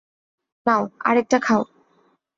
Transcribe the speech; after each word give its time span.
নাও, 0.65 0.83
আরেকটা 0.99 1.37
খাও। 1.39 1.61